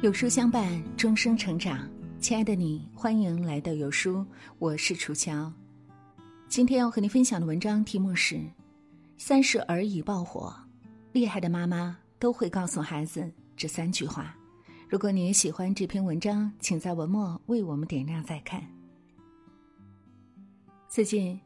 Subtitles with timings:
[0.00, 1.90] 有书相伴，终生成长。
[2.20, 4.24] 亲爱的你，欢迎来到有书，
[4.60, 5.52] 我是楚乔。
[6.46, 8.36] 今天要和你分享的文章题目是
[9.16, 10.54] 《三十而已爆火》，
[11.10, 14.36] 厉害的妈妈都会告诉孩子这三句话。
[14.88, 18.64] 如果你也喜欢这篇文章，请在文末为我们点亮再看。
[20.88, 21.40] 最近，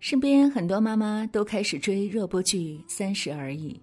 [0.00, 3.74] 身边很多妈妈都开始追热播剧《三十而已》。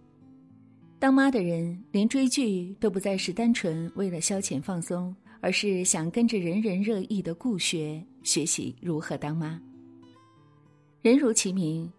[0.98, 9.59] 当妈的人连追剧都不再是单纯为了消遣放松，而是想跟着人人热议的顾学学习如何当妈。
[11.02, 11.91] 人如其名，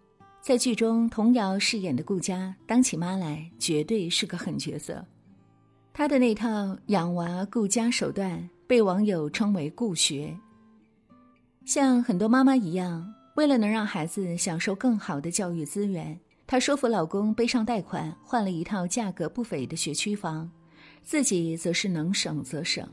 [0.42, 5.04] 在剧中童瑶饰演的顾佳当起妈来，绝对是个狠角色。
[5.92, 10.36] 她的那套养娃顾家手段被网友称为“顾学”。
[11.64, 16.18] 像很多妈妈一样，为了能让孩子享受更好的教育资源。
[16.46, 20.48] 她说服老公背上贷款，换了一套价格不菲的学区房，
[21.02, 22.88] 自己则是能省则省。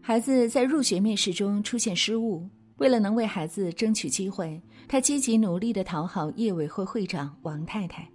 [0.00, 8.08] 孩子在入学面试中出现失误，为了能为孩子争取机会，她积极努力地讨好业委会会长王太太，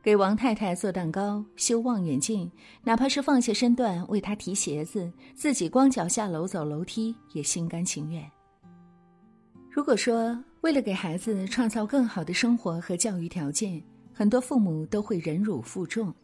[0.00, 2.50] 给王太太做蛋糕、修望远镜，
[2.84, 8.24] 哪怕是放下身段为她提鞋子，自己光脚下楼走楼梯也心甘情愿。
[9.68, 16.14] 如果说，为了给孩子创造更好的生活和教育条件，很多父母都会忍辱负重。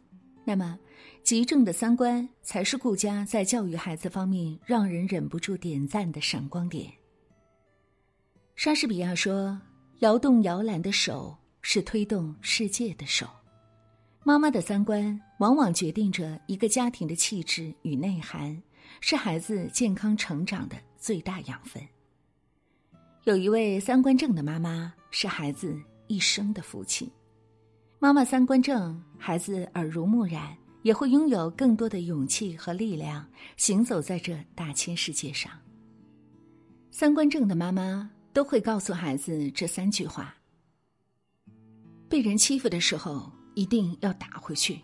[0.45, 0.77] 那么，
[1.23, 6.91] 极正的三观才是顾家在教育孩子方面让人忍不住点赞的闪光点。
[8.55, 9.59] 莎士比亚说
[9.99, 13.27] ：“摇动摇篮的手是推动世界的手。”
[14.23, 18.61] 妈妈的三观往往决定着一个家庭的气质与内涵，
[19.01, 21.81] 是孩子健康成长的最大养分。
[23.27, 27.11] 有一位三观正的妈妈，是孩子一生的福气。
[27.99, 35.51] 妈妈三观正，孩子耳濡目染，也会拥有更多的勇气和力量，行走在这大千世界上。
[36.89, 40.33] 三观正的妈妈都会告诉孩子这三句话：
[42.07, 44.79] 被人欺负的时候，一定要打回去。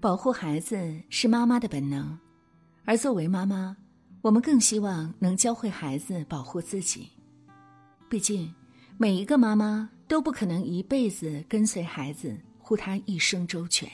[0.00, 2.16] 保护孩子是妈妈的本能，
[2.84, 3.76] 而作为妈妈。
[4.24, 7.10] 我们更希望能教会孩子保护自己，
[8.08, 8.50] 毕竟
[8.96, 13.86] 每一个妈妈都不可能一辈子跟随孩子护他一生周全。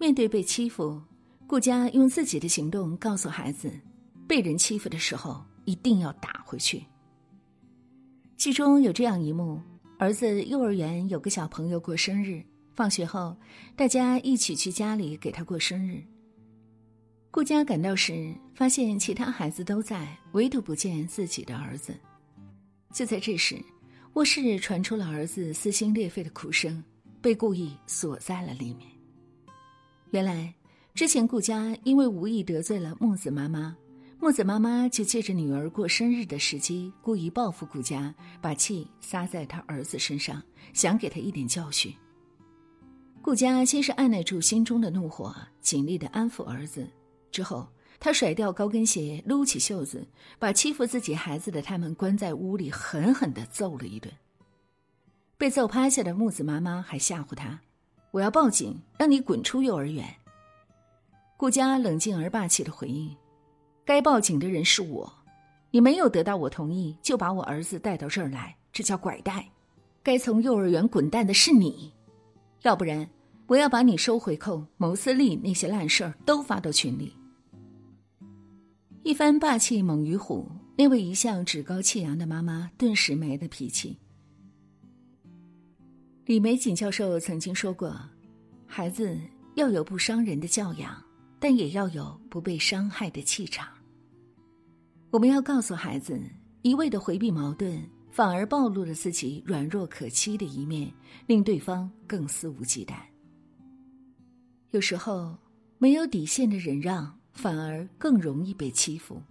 [0.00, 0.98] 面对被欺负，
[1.46, 3.70] 顾佳用自己的行动告诉孩子：
[4.26, 6.82] 被人欺负的时候一定要打回去。
[8.38, 9.60] 剧中有这样一幕：
[9.98, 12.42] 儿子幼儿园有个小朋友过生日，
[12.74, 13.36] 放学后
[13.76, 16.02] 大家一起去家里给他过生日。
[17.30, 21.94] 顾家赶到时，发现其他孩子都在，唯独不见自己的儿子。
[22.92, 23.62] 就在这时，
[24.14, 26.82] 卧室传出了儿子撕心裂肺的哭声，
[27.20, 28.88] 被故意锁在了里面。
[30.10, 30.52] 原来，
[30.94, 33.76] 之前顾家因为无意得罪了木子妈妈，
[34.18, 41.94] 木子妈妈就借着女儿过生日的时机，故意报复顾家，把气撒在他儿子身上，想给他一点教训。
[43.20, 46.88] 顾家先是按耐住心中的怒火，尽力的安抚儿子。
[47.30, 47.68] 之后，
[48.00, 50.06] 他甩掉高跟鞋，撸起袖子，
[50.38, 54.12] 把欺负自己孩子的他们关在屋里，狠狠的揍了一顿。
[55.36, 57.60] 被揍趴下的木子妈妈还吓唬他
[58.10, 60.04] ：“我要报警，让你滚出幼儿园。”
[61.36, 63.16] 顾佳冷静而霸气的回应
[63.86, 65.12] ：“该报警的人是我，
[65.70, 69.48] 你没有得到我同意就把我儿子带到这儿来，这叫拐带。
[70.02, 71.92] 该从幼儿园滚蛋的是你，
[72.62, 73.08] 要不然
[73.48, 77.12] 我要把你收回扣、谋私利那些烂事儿都发到群里。”
[79.02, 83.98] 一番霸气猛于虎，那位一向趾高气扬的妈妈顿时没了脾气。
[86.26, 87.98] 李玫瑾教授曾经说过
[88.68, 89.18] ：“孩子
[89.54, 91.02] 要有不伤人的教养，
[91.40, 93.66] 但也要有不被伤害的气场。”
[95.10, 96.20] 我们要告诉孩子，
[96.60, 100.92] 一味的回避矛盾，反而暴露了自己软弱可欺的一面，
[101.26, 102.94] 令对方更肆无忌惮。
[104.70, 105.36] 有时候，
[105.78, 107.18] 没有底线的忍让。
[107.34, 109.22] 反而更容易被欺负。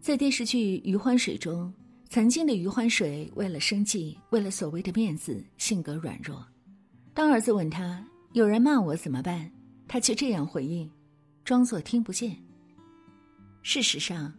[0.00, 1.74] 在电视剧《余欢水》中，
[2.08, 6.46] 曾经的余欢水为了生计，为了所谓的面子，性格软弱。
[7.12, 9.50] 当儿子问他有人骂我怎么办，
[9.88, 10.88] 他却这样回应
[11.44, 12.36] ：“装作听不见。”
[13.62, 14.32] 事实上，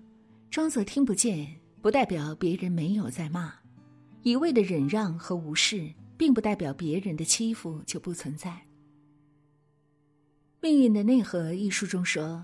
[0.50, 3.54] 装作听不见不代表别人没有在骂，
[4.24, 8.50] 一味的忍让和无视，并不代表别人的欺负就不存在。
[10.66, 12.44] 《命运的内核》一书中说，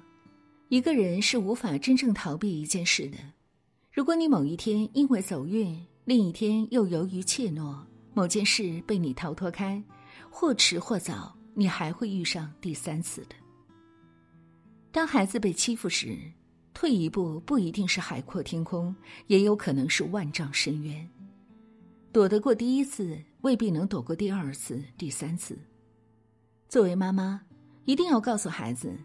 [0.70, 3.18] 一个人是无法真正逃避一件事的。
[3.92, 5.76] 如果你某一天因为走运，
[6.06, 7.80] 另一天又由于怯懦，
[8.14, 9.84] 某件事被你逃脱开，
[10.30, 13.30] 或迟或早，你还会遇上第三次的。
[14.92, 16.16] 当孩子被欺负时，
[16.76, 18.96] 退一步不一定是海阔天空，
[19.26, 21.10] 也有可能是万丈深渊。
[22.12, 25.58] 躲得过第一次，未必能躲过第二次、第三次。
[26.70, 27.42] 作为妈妈，
[27.86, 28.98] 一定要告诉孩子：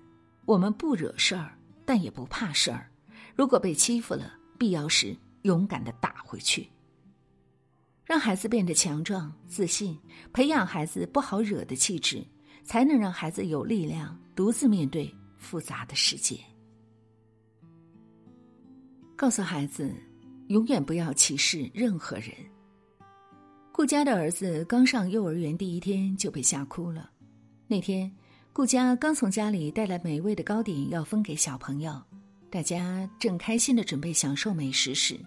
[0.44, 2.90] 我们不惹事儿，但也不怕事儿。
[3.34, 6.69] 如果被欺负了，必要时勇敢的打回去。
[8.05, 9.99] 让孩子变得强壮、自信，
[10.32, 12.25] 培养孩子不好惹的气质，
[12.62, 16.38] 才能让孩子有力量独自面对复杂的世界。
[19.17, 19.93] 告诉孩子，
[20.49, 22.31] 永远不要歧视任何人。
[23.73, 27.11] 顾家的儿子刚上幼儿园第一天就被吓哭了。
[27.67, 28.11] 那天，
[28.56, 31.93] 顾家刚从家里带来美味的糕点要分给小朋友，
[32.49, 35.20] 大家正开心的准备享受美食时。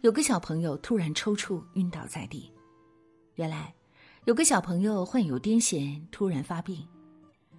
[0.00, 2.50] 有个小朋友突然抽搐晕倒在地，
[3.36, 3.72] 原来
[4.24, 6.84] 有个小朋友患有癫痫突然发病，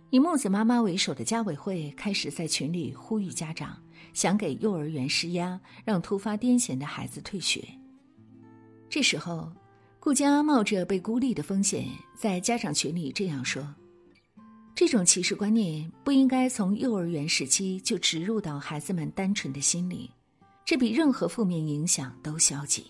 [0.10, 3.82] 以木子妈妈为首的家委会开始在群里呼吁家长，
[4.12, 7.66] 想给幼儿园施压，让突发癫痫的孩子退学。
[8.90, 9.50] 这时候，
[10.02, 13.66] 顾家冒着被孤立的风险，在家长群里这样说
[14.76, 20.10] ：“这种歧视观念不应该从幼儿园时期就植入到孩子们单纯的心里。”
[20.66, 22.86] 这比任何负面影响都消极。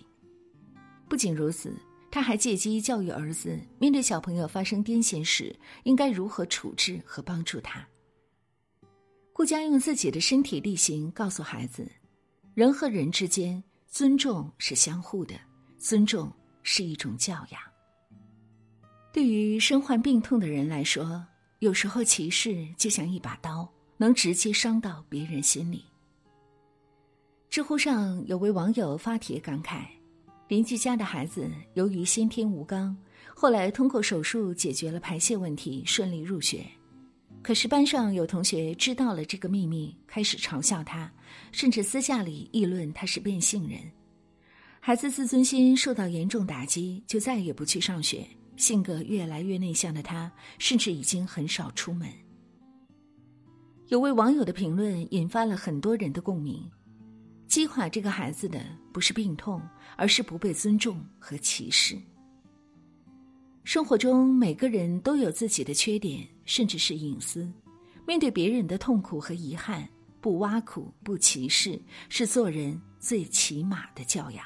[1.09, 1.75] 不仅如此，
[2.11, 7.85] 他还借机教育儿子，面对小朋友发生癫痫时，应该如何处置和帮助他。
[9.33, 11.91] 顾家用自己的身体力行告诉孩子：
[12.53, 15.33] 人和人之间，尊重是相互的，
[15.79, 16.31] 尊重
[16.61, 17.59] 是一种教养。
[19.11, 21.25] 对于身患病痛的人来说，
[21.63, 23.65] 有时候歧视就像一把刀，
[23.95, 25.85] 能直接伤到别人心里。
[27.49, 29.85] 知乎上有位网友发帖感慨：
[30.49, 32.93] 邻居家的孩子由于先天无肛，
[33.33, 36.65] 后来通过手术解决了排泄问题，顺利入学。
[37.41, 41.09] 可是班上有同学知道了这个秘密，开始嘲笑他，
[41.53, 43.79] 甚至私下里议论他是变性人。
[44.81, 48.27] 孩子自尊心受到严重打击，就再也不去上学。
[48.55, 52.07] 性格越来越内向的他，甚至已经很少出门。
[53.87, 56.63] 有位网友的评论引发了很多人的共鸣。
[57.47, 59.61] 击垮这个孩子的不是病痛，
[59.95, 61.95] 而是不被尊重和歧视。
[63.63, 67.47] 生活中每个人都有自己的缺点，甚至是隐私。
[68.07, 69.87] 面对别人的痛苦和遗憾，
[70.19, 71.79] 不挖苦、不歧视，
[72.09, 74.43] 是做人最起码的教养。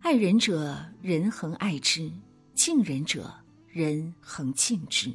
[0.00, 2.10] 爱人者，人恒爱之；
[2.54, 3.32] 敬人者，
[3.68, 5.12] 人恒敬之。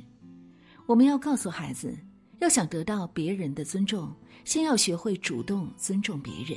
[0.86, 1.98] 我们要告诉孩子。
[2.40, 6.56] 要想得到别人的尊重，先要学会主动尊重别人。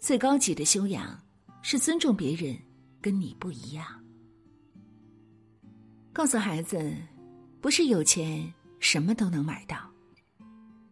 [0.00, 1.16] 最高级的修养
[1.62, 2.58] 是尊重别人
[3.00, 3.86] 跟你不一样。
[6.12, 6.92] 告诉孩子，
[7.60, 9.78] 不是有钱什么都能买到。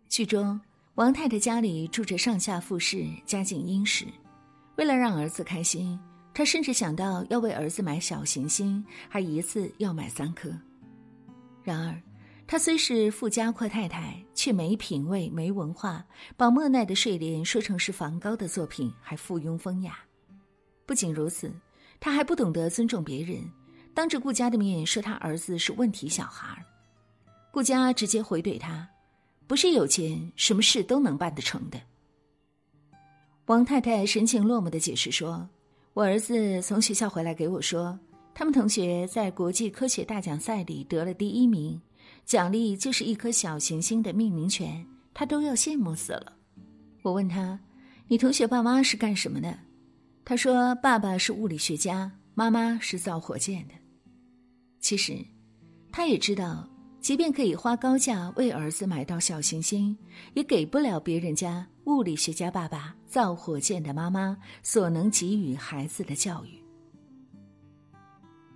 [0.09, 0.61] 剧中，
[0.95, 4.07] 王太太家里住着上下富士，家境殷实。
[4.77, 5.99] 为了让儿子开心，
[6.35, 10.51] 他甚至想到要为儿子买小行星，还一次要买三颗。
[11.63, 11.99] 然而。
[12.47, 16.05] 他虽是富家阔太太，却没品味、没文化，
[16.37, 19.99] 把莫奈的睡莲说成是梵高的作品，还附庸风雅。
[20.85, 21.51] 不仅如此，
[21.99, 23.51] 他还不懂得尊重别人，
[23.95, 26.63] 当着顾家的面说他儿子是问题小孩。
[27.51, 28.87] 顾家直接回怼他
[29.49, 31.81] ：“不是有钱，什么事都能办得成的。”
[33.47, 35.49] 王太太神情落寞的解释说
[35.95, 37.99] ：“我儿子从学校回来给我说，
[38.35, 41.81] 他们同学在国际科学大奖赛里得了第一名。”
[42.27, 46.33] 奖励就是一颗小行星的命名权，他都要羡慕死了。
[47.03, 47.61] 我问他
[48.09, 49.59] ：“你同学爸妈是干什么的？”
[50.25, 53.75] 他说：“爸爸是物理学家，妈妈是造火箭的。”
[54.81, 55.19] 其实，
[55.93, 56.67] 他也知道，
[57.05, 59.95] 即便可以花高价为儿子买到小行星，
[60.33, 66.59] 也给不了别人家物理学家爸爸、造火箭的妈妈所能给予孩子的教育。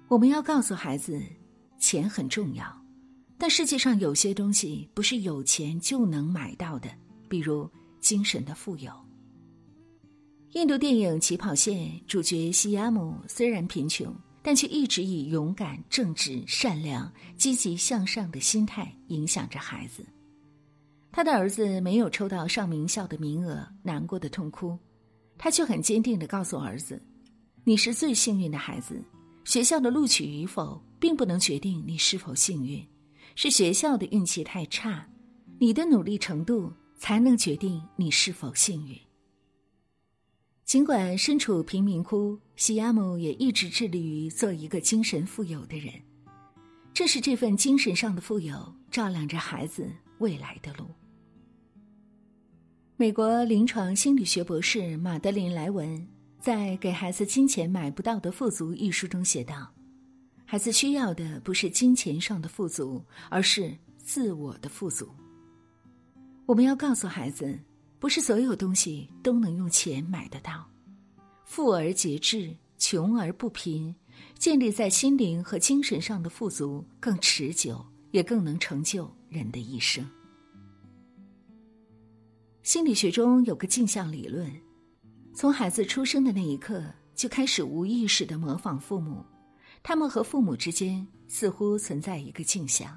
[0.08, 1.20] 我们要告诉孩子，
[1.78, 2.64] 钱很重要。
[3.36, 6.88] 但世界上有些东西不是有钱就能买到的，
[7.28, 8.90] 比如精神的富有。
[10.52, 11.76] 印度电影《起跑线》
[12.06, 14.10] 主角西亚姆虽然贫穷，
[14.48, 20.02] 但却一直以勇敢、正直、善良、积极向上的心态影响着孩子。
[21.12, 24.78] 他的儿子没有抽到上名校的名额，难过的痛哭，
[25.36, 26.98] 他却很坚定的告诉儿子
[27.62, 29.04] ：“你是最幸运的孩子，
[29.44, 32.82] 学校的录取与否并不能决定你是否幸运。”
[33.36, 35.06] 是学校的运气太差，
[35.60, 38.98] 你的努力程度才能决定你是否幸运。
[40.68, 45.90] 尽管身处贫民窟，西亚姆也一直致力于做一个精神富有的人。
[46.92, 50.84] 正是这份精神上的富有，照亮着孩子未来的路。
[52.98, 56.06] 美国临床心理学博士马德琳·莱文
[56.38, 59.72] 在《给孩子金钱买不到的富足》一书中写道
[60.44, 65.08] ：“孩子需要的不是金钱上的富足，而是自我的富足。
[66.44, 67.58] 我们要告诉孩子，
[67.98, 70.68] 不是所有东西都能用钱买得到。
[71.44, 73.94] 富而节制，穷而不贫，
[74.38, 80.06] 建立在心灵和精神上的富足更持久，也更能成就人的一生。”
[82.62, 84.50] 心理学中有个镜像理论，
[85.32, 89.24] 从孩子出生的那一刻就开始无意识的模仿父母，
[89.82, 92.96] 他们和父母之间似乎存在一个镜像。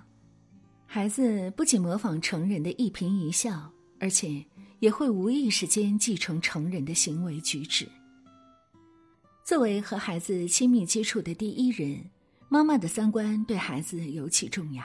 [0.86, 4.46] 孩子不仅模仿成人的一颦一笑，而且
[4.82, 7.88] 也会无意识间继承成人的行为举止。
[9.46, 12.04] 作为和孩子亲密接触的第一人，
[12.50, 14.84] 妈妈的三观对孩子尤其重要。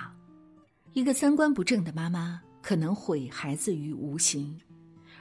[0.93, 4.55] 一个三观不正的妈妈，可能毁孩子于无形。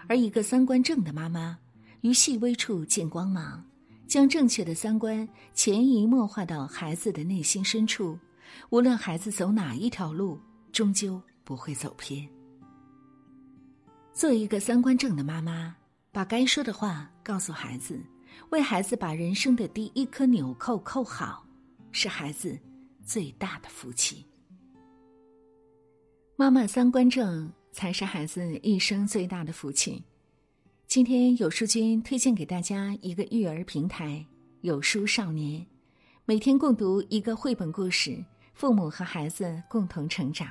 [0.07, 1.57] 而一个三观正的妈妈，
[2.01, 3.63] 于细微处见光芒，
[4.07, 8.19] 将正确的三观潜移默化到孩子的内心深处，
[8.71, 10.37] 无论孩子走哪一条路，
[10.73, 12.27] 终究不会走偏。
[14.15, 15.75] 做一个三观正的妈妈，
[16.13, 17.99] 把该说的话告诉孩子，
[18.49, 21.45] 为孩子把人生的第一颗纽扣扣好，
[21.91, 22.57] 是孩子
[23.03, 24.25] 最大的福气。
[26.37, 27.51] 妈妈三观正。
[27.75, 30.01] 才是孩子一生最大的福气。
[30.87, 34.25] 今天有书君推荐给大家一个育儿平台——
[34.63, 35.67] 有书少年，
[36.23, 40.47] 每天共读一个绘本故事，父母和孩子共同成长。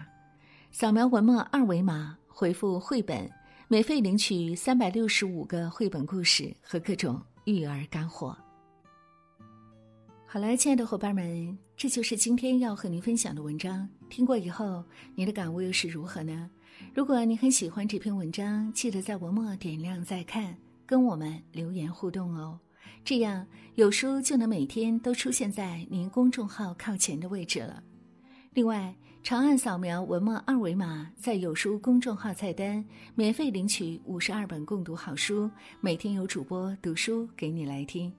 [0.71, 3.26] 扫描文末二维码，回复“绘本”，
[3.66, 8.37] 免费领取三百六十五个绘本故事和各种育儿干货。
[10.26, 13.88] 好了，亲爱的伙伴们，这就是今天要和您分享的文章。
[14.11, 16.50] 听过以后，你的感悟又是如何呢？
[16.92, 22.61] 如果你很喜欢这篇文章，记得在文末点亮再看，跟我们留言互动哦。
[23.02, 27.83] 这样有书就能每天都出现在您公众号靠前的位置了。
[28.54, 28.94] 另外，
[29.25, 32.84] 长按扫描文末二维码，在有书公众号菜单
[33.16, 38.12] 免费领取五十二本共读好书，每天有主播读书给你来听。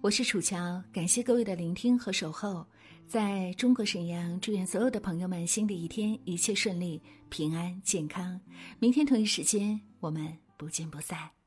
[0.00, 2.66] 我是楚乔，感谢各位的聆听和守候。
[3.06, 8.40] 在中国沈阳，祝愿所有的朋友们新的一天一切顺利、平安健康。
[8.80, 11.37] 明天同一时间，我们不见不散。